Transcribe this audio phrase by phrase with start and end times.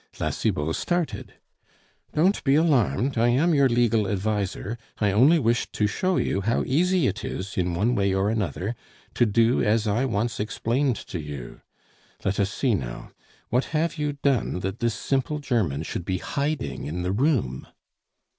[0.19, 1.35] La Cibot started.
[2.15, 4.79] "Don't be alarmed; I am your legal adviser.
[4.97, 8.75] I only wished to show you how easy it is, in one way or another,
[9.13, 11.61] to do as I once explained to you.
[12.25, 13.11] Let us see, now;
[13.49, 17.67] what have you done that this simple German should be hiding in the room?"